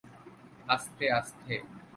আস্তে, 0.67 1.05
আস্তে। 1.11 1.53